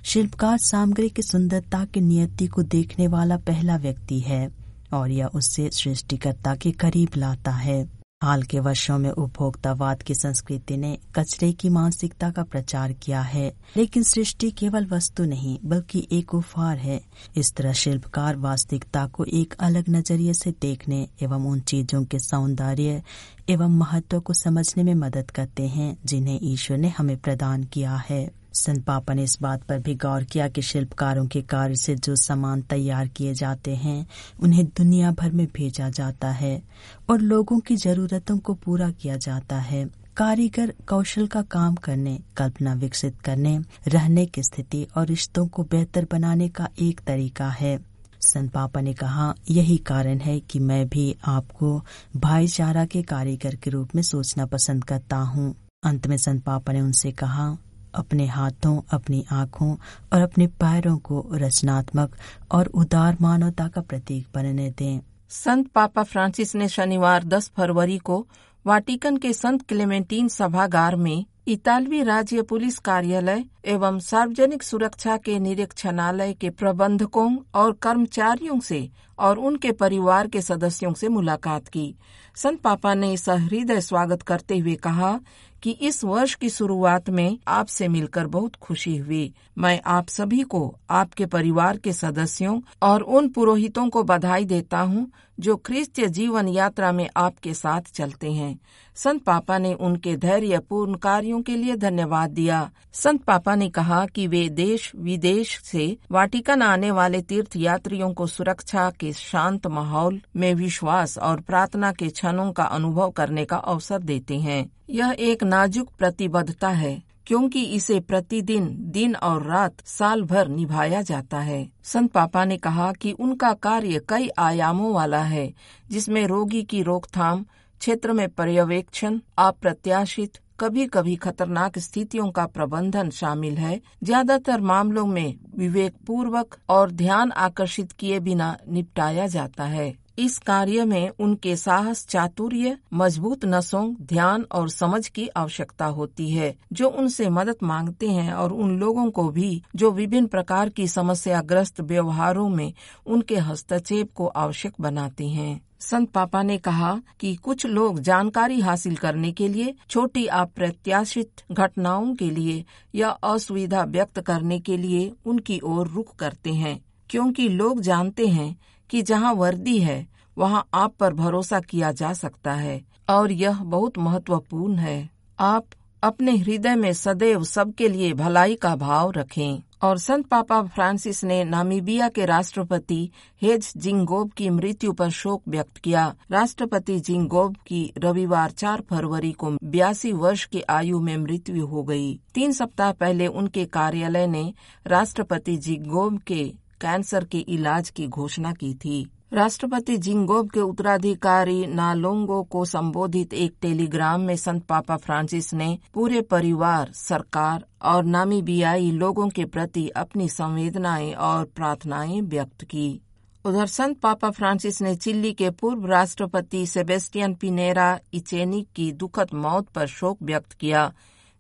शिल्पकार 0.04 0.59
सामग्री 0.59 1.09
की 1.09 1.23
सुंदरता 1.23 1.85
की 1.85 2.00
नियति 2.00 2.47
को 2.47 2.62
देखने 2.62 3.07
वाला 3.07 3.37
पहला 3.37 3.76
व्यक्ति 3.76 4.21
है। 4.21 4.57
और 4.92 5.11
यह 5.11 5.26
उससे 5.26 5.71
सृष्टिकर्ता 5.73 6.54
के 6.54 6.73
करीब 6.73 7.09
लाता 7.16 7.50
है। 7.50 7.99
हाल 8.23 8.42
के 8.42 8.61
वर्षों 8.61 8.99
में 8.99 9.11
उपभोक्तावाद 9.11 10.02
की 10.02 10.14
संस्कृति 10.14 10.76
ने 10.76 10.99
कचरे 11.14 11.52
की 11.52 11.68
मानसिकता 11.68 12.30
का 12.30 12.42
प्रचार 12.42 12.92
किया 12.92 13.21
है, 13.21 13.52
लेकिन 13.76 14.02
सृष्टि 14.02 14.50
केवल 14.50 14.87
वस्तु 14.87 15.25
नहीं, 15.25 15.59
बल्कि 15.64 16.09
एक 16.12 16.35
उपहार 16.35 16.78
है। 16.78 17.00
इस 17.37 17.52
तरह 17.54 17.73
शिल्पकार 17.73 18.37
वास्तविकता 18.37 19.07
को 19.07 19.25
एक 19.25 19.54
अलग 19.61 19.85
नज़रिए 19.88 20.35
से 20.35 20.50
देखने 20.50 21.09
एवं 21.23 21.47
उन 21.47 21.61
चीज़ों 21.61 22.04
के 22.04 22.18
सौंदर्य 22.18 23.02
एवं 23.49 23.78
महत्व 23.78 24.21
को 24.21 24.33
समझने 24.33 24.83
में 24.83 24.95
मदद 24.95 25.30
करते 25.30 25.68
हैं, 25.68 25.97
जिन्हें 26.04 26.38
ईश्वर 26.42 26.78
ने 26.78 26.88
हमें 26.88 27.16
प्रदान 27.16 27.64
किया 27.64 28.04
है। 28.11 28.38
संत 28.52 28.85
पापा 28.85 29.14
ने 29.14 29.23
इस 29.23 29.38
बात 29.43 29.62
पर 29.62 29.78
भी 29.78 29.95
गौर 29.95 30.25
किया 30.25 30.49
कि 30.49 30.62
शिल्पकारों 30.62 31.26
के 31.26 31.43
कार्य 31.43 31.76
से 31.76 31.95
जो 31.97 32.17
सामान 32.17 32.62
तैयार 32.62 33.09
किए 33.09 33.35
जाते 33.35 33.76
हैं, 33.76 34.07
उन्हें 34.40 34.67
दुनिया 34.67 35.11
भर 35.11 35.33
में 35.33 35.47
भेजा 35.47 35.90
जाता 35.90 36.31
है 36.31 36.62
और 37.11 37.21
लोगों 37.21 37.61
की 37.61 37.76
जरूरतों 37.76 38.38
को 38.38 38.55
पूरा 38.55 38.90
किया 38.90 39.17
जाता 39.17 39.59
है। 39.59 39.88
कारीगर 40.17 40.75
कौशल 40.88 41.26
का 41.26 41.43
काम 41.43 41.75
करने, 41.75 42.21
कल्पना 42.37 42.75
विकसित 42.75 43.21
करने, 43.21 43.61
रहने 43.88 44.26
की 44.26 44.43
स्थिति 44.43 44.87
और 44.97 45.07
रिश्तों 45.07 45.47
को 45.47 45.62
बेहतर 45.62 46.07
बनाने 46.12 46.49
का 46.49 46.69
एक 46.78 47.00
तरीका 47.00 47.49
है। 47.49 47.78
संत 48.21 48.52
पापा 48.52 48.81
ने 48.81 48.93
कहा, 48.93 49.35
यही 49.50 49.76
कारण 49.76 50.19
है 50.19 50.40
कि 50.40 50.59
मैं 50.59 50.88
भी 50.88 51.17
आपको 51.25 51.83
भाईचारा 52.17 52.85
के 52.85 53.02
कारीगर 53.02 53.55
के 53.55 53.71
रूप 53.71 53.88
में 53.95 54.02
सोचना 54.02 54.47
पसंद 54.47 54.85
करता 54.85 55.17
हूँ। 55.17 55.55
अंत 55.83 56.07
में 56.07 56.17
संत 56.17 56.45
पापा 56.45 56.73
ने 56.73 56.81
उनसे 56.81 57.11
कहा 57.11 57.57
अपने 57.99 58.26
हाथों, 58.26 58.81
अपनी 58.90 59.25
आँखों 59.33 59.76
और 60.12 60.21
अपने 60.21 60.47
पैरों 60.47 60.97
को 60.99 61.26
रचनात्मक 61.33 62.17
और 62.52 62.67
उदार 62.67 63.17
मानवता 63.21 63.69
का 63.69 63.81
प्रतीक 63.81 64.26
बनने 64.35 64.71
दें। 64.71 65.00
संत 65.28 65.69
पापा 65.69 66.02
फ्रांसिस 66.02 66.55
ने 66.55 66.69
शनिवार 66.69 67.25
10 67.25 67.50
फरवरी 67.57 67.99
को 67.99 68.26
वाटिकन 68.67 69.17
के 69.17 69.33
संत 69.33 69.67
क्लेमेंटीन 69.69 70.28
सभागार 70.28 70.97
में 70.97 71.25
इतालवी 71.49 72.02
राज्य 72.02 72.43
पुलिस 72.43 72.78
कार्यालय 72.78 73.45
एवं 73.64 73.99
सार्वजनिक 73.99 74.62
सुरक्षा 74.62 75.17
के 75.17 75.38
निरीक्षणालय 75.38 76.33
के 76.33 76.50
प्रबंधकों 76.50 77.37
और 77.55 77.73
कर्मचारियों 77.73 78.61
से 78.61 78.90
और 79.19 79.38
उनके 79.38 79.73
परिवार 79.73 80.26
के 80.26 80.43
सदस्यों 80.43 80.93
से 80.93 81.09
मुलाकात 81.09 81.69
की। 81.69 81.95
संत 82.35 82.61
पापा 82.61 82.95
ने 82.95 83.17
सहृदय 83.17 83.81
स्वागत 83.81 84.23
करते 84.23 84.59
हुए 84.59 84.75
कहा 84.75 85.21
कि 85.62 85.70
इस 85.70 86.04
वर्ष 86.04 86.34
की 86.34 86.50
शुरुआत 86.50 87.10
में 87.10 87.38
आपसे 87.48 87.88
मिलकर 87.88 88.26
बहुत 88.26 88.56
खुशी 88.56 88.96
हुई। 88.96 89.34
मैं 89.58 89.80
आप 89.86 90.08
सभी 90.08 90.42
को, 90.42 90.78
आपके 90.90 91.26
परिवार 91.26 91.76
के 91.76 91.92
सदस्यों 91.92 92.60
और 92.82 93.02
उन 93.02 93.28
पुरोहितों 93.28 93.88
को 93.88 94.02
बधाई 94.02 94.44
देता 94.44 94.80
हूँ 94.80 95.10
जो 95.40 95.57
ख्रिस्तीय 95.57 96.07
जीवन 96.07 96.49
यात्रा 96.49 96.92
में 96.92 97.09
आपके 97.16 97.54
साथ 97.54 97.80
चलते 97.95 98.33
हैं। 98.33 98.61
संत 98.95 99.23
पापा 99.23 99.59
ने 99.59 99.75
उनके 99.75 100.16
धैर्यपूर्ण 100.16 100.95
कार्यों 100.95 101.42
के 101.42 101.57
लिए 101.57 101.76
धन्यवाद 101.76 102.30
दिया। 102.30 102.71
संत 102.92 103.23
पापा 103.23 103.54
ने 103.54 103.68
कहा 103.71 104.07
कि 104.07 104.26
वे 104.26 104.49
देश 104.49 104.92
विदेश 104.97 105.61
से 105.62 105.97
वाटिकन 106.11 106.62
आने 106.62 106.90
वाले 106.90 107.23
तीर्थ 107.23 107.57
यात्रियों 107.57 108.12
को 108.12 108.26
सुरक्षा 108.26 108.90
के 108.90 109.12
शांत 109.12 109.66
माहौल 109.66 110.21
में 110.37 110.54
विश्वास 110.54 111.18
और 111.18 111.40
प्रार्थना 111.40 111.92
के 111.92 112.09
क्षणों 112.09 112.52
का 112.52 112.64
अनुभव 112.64 113.11
करने 113.11 113.45
का 113.45 113.57
अवसर 113.57 113.99
देते 113.99 114.38
हैं। 114.38 114.71
यह 114.90 115.16
एक 115.18 115.45
नाजुक 115.45 115.88
प्रतिबद्धता 115.99 116.68
है। 116.68 117.07
क्योंकि 117.28 117.62
इसे 117.62 118.00
प्रतिदिन, 118.00 118.76
दिन 118.80 119.14
और 119.14 119.42
रात 119.42 119.87
साल 119.87 120.23
भर 120.23 120.49
निभाया 120.49 121.02
जाता 121.02 121.38
है। 121.38 121.68
संत 121.82 122.12
पापा 122.12 122.44
ने 122.44 122.56
कहा 122.56 122.92
कि 122.92 123.12
उनका 123.12 123.52
कार्य 123.52 124.00
कई 124.08 124.28
आयामों 124.38 124.94
वाला 124.94 125.23
है, 125.23 125.54
जिसमें 125.90 126.26
रोगी 126.26 126.62
की 126.62 126.82
रोकथाम, 126.82 127.44
क्षेत्र 127.80 128.12
में 128.12 128.28
पर्यवेक्षण, 128.28 129.20
अप्रत्याशित 129.38 130.38
कभी 130.61 130.87
कभी 130.87 131.16
खतरनाक 131.16 131.78
स्थितियों 131.78 132.30
का 132.30 132.47
प्रबंधन 132.47 133.11
शामिल 133.11 133.56
है। 133.56 133.80
ज़्यादातर 134.02 134.61
मामलों 134.61 135.06
में 135.06 135.35
विवेक 135.54 135.94
पूर्वक 136.06 136.56
और 136.68 136.90
ध्यान 136.90 137.32
आकर्षित 137.32 137.92
किए 137.92 138.20
बिना 138.20 138.56
निपटाया 138.68 139.26
जाता 139.26 139.64
है। 139.64 140.07
इस 140.18 140.38
कार्य 140.38 140.84
में 140.84 141.10
उनके 141.20 141.56
साहस, 141.56 142.06
चातुर्य, 142.06 142.78
मज़बूत 142.94 143.44
नसों, 143.44 143.94
ध्यान 143.94 144.46
और 144.52 144.70
समझ 144.70 145.08
की 145.08 145.28
आवश्यकता 145.28 145.87
होती 145.87 146.30
है, 146.30 146.54
जो 146.72 146.88
उनसे 146.88 147.28
मदद 147.28 147.56
मांगते 147.62 148.08
हैं 148.08 148.32
और 148.32 148.52
उन 148.52 148.78
लोगों 148.78 149.10
को 149.10 149.28
भी, 149.28 149.62
जो 149.76 149.90
विभिन्न 149.90 150.26
प्रकार 150.26 150.68
की 150.68 150.88
समस्याग्रस्त 150.88 151.80
व्यवहारों 151.80 152.49
में 152.49 152.73
उनके 153.06 153.36
हस्तक्षेप 153.36 154.12
को 154.14 154.26
आवश्यक 154.26 154.73
बनाते 154.80 155.28
हैं। 155.28 155.60
संत 155.80 156.10
पापा 156.10 156.43
ने 156.43 156.58
कहा 156.58 157.02
कि 157.21 157.34
कुछ 157.34 157.66
लोग 157.66 158.00
जानकारी 158.00 158.60
हासिल 158.60 158.97
करने 158.97 159.32
के 159.32 159.49
लिए, 159.49 159.75
छोटी 159.90 160.26
अप्रत्याशित 160.26 161.30
घटनाओं 161.52 162.14
के 162.14 162.30
लिए 162.30 162.64
या 162.95 163.08
असुविधा 163.08 163.84
व्यक्त 163.84 164.21
करने 164.21 164.60
के 164.60 164.76
लिए 164.76 165.12
उनकी 165.26 165.60
ओर 165.64 165.88
रुख 165.88 166.16
करते 166.16 166.52
हैं, 166.52 166.84
क्योंकि 167.10 167.49
लोग 167.49 167.80
जानते 167.80 168.26
हैं 168.26 168.56
कि 168.90 169.02
जहाँ 169.02 169.32
वर्दी 169.34 169.78
है, 169.78 170.06
वहाँ 170.38 170.66
आप 170.74 170.94
पर 171.00 171.12
भरोसा 171.12 171.60
किया 171.60 171.92
जा 171.92 172.12
सकता 172.12 172.52
है, 172.52 172.82
और 173.10 173.32
यह 173.32 173.62
बहुत 173.62 173.98
महत्वपूर्ण 173.98 174.74
है। 174.74 175.10
आप 175.38 175.64
अपने 176.02 176.36
हृदय 176.36 176.74
में 176.74 176.92
सदैव 176.92 177.44
सबके 177.44 177.88
लिए 177.88 178.12
भलाई 178.12 178.54
का 178.54 178.76
भाव 178.76 179.10
रखें। 179.10 179.62
और 179.82 179.98
संत 179.98 180.26
पापा 180.26 180.62
फ्रांसिस 180.62 181.24
ने 181.24 181.44
नामीबिया 181.44 182.08
के 182.08 182.24
राष्ट्रपति 182.24 183.10
हेज 183.42 183.72
जिंगोब 183.76 184.30
की 184.30 184.50
मृत्यु 184.50 184.92
पर 184.92 185.10
शोक 185.10 185.42
व्यक्त 185.48 185.76
किया। 185.76 186.14
राष्ट्रपति 186.30 187.00
जिंगोब 187.00 187.56
की 187.66 187.92
रविवार 187.98 188.50
4 188.50 188.80
फरवरी 188.80 189.32
को 189.32 189.50
बयासी 189.64 190.12
वर्ष 190.12 190.44
की 190.44 190.62
आयु 190.70 191.00
में 191.00 191.16
मृत्यु 191.16 191.66
हो 191.66 191.82
गई। 191.82 192.20
तीन 192.34 192.52
सप्ताह 192.52 192.92
पहले 192.92 193.26
उनके 193.26 193.64
कार्यालय 193.64 194.26
ने 194.26 194.52
राष्ट्रपति 194.86 195.56
जिंगोब 195.56 196.18
के 196.18 196.54
कैंसर 196.80 197.25
के 197.25 197.38
इलाज 197.38 197.91
की 197.91 198.06
घोषणा 198.06 198.52
की 198.52 198.75
थी। 198.75 199.10
राष्ट्रपति 199.32 199.97
जिंगोब 199.97 200.50
के 200.50 200.60
उत्तराधिकारी 200.60 201.67
नालोंगो 201.67 202.43
को 202.43 202.64
संबोधित 202.64 203.34
एक 203.34 203.54
टेलीग्राम 203.62 204.21
में 204.21 204.36
संत 204.36 204.64
पापा 204.64 204.97
फ्रांसिस 204.97 205.54
ने, 205.54 205.78
पूरे 205.95 206.21
परिवार, 206.21 206.91
सरकार 206.95 207.64
और 207.82 208.04
नामीबियाई 208.04 208.91
लोगों 208.91 209.28
के 209.28 209.45
प्रति 209.45 209.88
अपनी 209.88 210.28
संवेदनाएँ 210.28 211.12
और 211.12 211.45
प्रार्थनाएँ 211.45 212.21
व्यक्त 212.21 212.64
की। 212.64 213.00
उधर 213.45 213.67
संत 213.67 214.00
पापा 214.00 214.30
फ्रांसिस 214.30 214.82
ने 214.82 214.97
चिल्ली 214.97 215.32
के 215.32 215.50
पूर्व 215.50 215.86
राष्ट्रपति 215.86 216.67
सेबेस्टियन 216.67 217.34
पिनेरा 217.34 217.99
इचेनिक 218.12 218.69
की 218.76 218.93
दुखद 218.93 219.28
मौत 219.34 219.69
पर 219.69 219.86
शोक 219.86 220.19
व्यक्त 220.23 220.52
किया। 220.52 220.93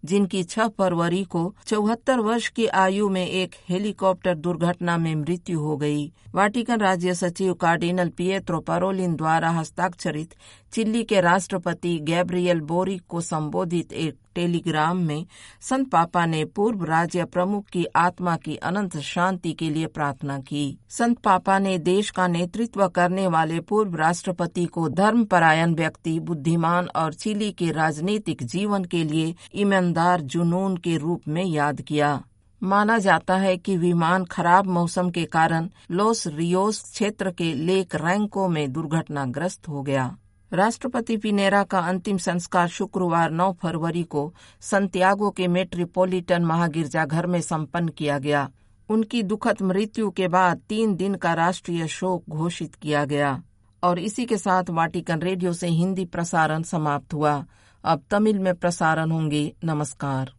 जिनकी 0.04 0.42
6 0.44 0.68
फरवरी 0.68 1.22
को 1.24 1.54
चौहत्तर 1.66 2.18
वर्ष 2.18 2.48
की 2.48 2.66
आयु 2.66 3.08
में 3.08 3.26
एक 3.26 3.54
हेलीकॉप्टर 3.68 4.34
दुर्घटना 4.34 4.96
में 4.98 5.14
मृत्यु 5.14 5.60
हो 5.60 5.76
गई। 5.76 6.12
वाटिकन 6.38 6.80
राज्य 6.80 7.14
सचिव 7.14 7.54
कार्डिनल 7.54 8.08
पिएत्रो 8.08 8.58
परोलिन 8.60 9.14
द्वारा 9.16 9.48
हस्ताक्षरित 9.50 10.34
चिल्ली 10.72 11.02
के 11.04 11.20
राष्ट्रपति 11.20 11.98
गैब्रियल 11.98 12.60
बोरिक 12.60 13.02
को 13.08 13.20
संबोधित 13.20 13.92
एक 13.92 14.18
टेलीग्राम 14.34 14.96
में, 14.96 15.26
संत 15.60 15.90
पापा 15.90 16.26
ने 16.26 16.44
पूर्व 16.44 16.84
राज्य 16.84 17.24
प्रमुख 17.24 17.66
की 17.66 17.84
आत्मा 17.96 18.36
की 18.36 18.56
अनंत 18.56 18.96
शांति 18.98 19.52
के 19.52 19.70
लिए 19.70 19.86
प्रार्थना 19.86 20.38
की। 20.38 20.78
संत 20.88 21.18
पापा 21.18 21.58
ने 21.58 21.78
देश 21.78 22.10
का 22.10 22.26
नेतृत्व 22.26 22.86
करने 22.88 23.26
वाले 23.26 23.60
पूर्व 23.60 23.96
राष्ट्रपति 23.96 24.66
को 24.66 24.88
धर्मपरायण 24.88 25.74
व्यक्ति, 25.74 26.18
बुद्धिमान 26.20 26.88
और 26.96 27.14
चिली 27.14 27.52
के 27.52 27.72
राजनीतिक 27.72 28.42
जीवन 28.42 28.84
के 28.84 29.04
लिए 29.04 29.34
ईमानदार 29.54 30.20
जुनून 30.20 30.76
के 30.76 30.96
रूप 30.96 31.28
में 31.28 31.44
याद 31.44 31.80
किया। 31.80 32.20
माना 32.62 32.98
जाता 32.98 33.36
है 33.36 33.56
कि 33.56 33.76
विमान 33.76 34.24
खराब 34.24 34.66
मौसम 34.66 35.10
के 35.10 35.24
कारण 35.24 35.68
लोस 35.90 36.26
रियोस 36.26 36.82
क्षेत्र 36.82 37.30
के 37.30 37.54
लेक 37.54 37.94
रैंको 37.94 38.48
में 38.48 38.72
दुर्घटनाग्रस्त 38.72 39.68
हो 39.68 39.82
गया। 39.82 40.16
राष्ट्रपति 40.52 41.16
पिनेरा 41.16 41.62
का 41.62 41.78
अंतिम 41.78 42.18
संस्कार 42.18 42.68
शुक्रवार 42.68 43.30
9 43.30 43.52
फरवरी 43.52 44.02
को 44.02 44.34
संतियागो 44.60 45.30
के 45.30 45.48
मेट्रोपॉलिटन 45.48 46.42
महागिरजाघर 46.42 47.26
में 47.26 47.40
संपन्न 47.40 47.88
किया 47.88 48.18
गया। 48.18 48.48
उनकी 48.88 49.22
दुखद 49.22 49.62
मृत्यु 49.62 50.10
के 50.10 50.28
बाद 50.28 50.60
तीन 50.68 50.94
दिन 50.96 51.14
का 51.14 51.32
राष्ट्रीय 51.32 51.86
शोक 51.88 52.24
घोषित 52.30 52.74
किया 52.74 53.04
गया 53.04 53.42
और 53.82 53.98
इसी 53.98 54.26
के 54.26 54.38
साथ 54.38 54.70
वाटिकन 54.70 55.18
रेडियो 55.18 55.52
से 55.52 55.68
हिंदी 55.68 56.04
प्रसारण 56.04 56.62
समाप्त 56.62 57.14
हुआ। 57.14 57.44
अब 57.84 58.02
तमिल 58.10 58.38
में 58.38 58.54
प्रसारण 58.54 59.10
होंगे, 59.10 59.54
नमस्कार। 59.64 60.32